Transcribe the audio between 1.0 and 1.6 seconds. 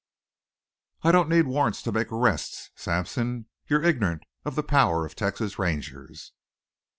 "I don't need